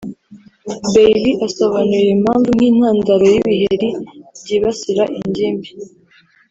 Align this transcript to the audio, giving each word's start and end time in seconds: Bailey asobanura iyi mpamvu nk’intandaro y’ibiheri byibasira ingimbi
Bailey 0.93 1.37
asobanura 1.47 2.01
iyi 2.05 2.15
mpamvu 2.23 2.49
nk’intandaro 2.55 3.23
y’ibiheri 3.33 3.89
byibasira 4.41 5.03
ingimbi 5.19 5.69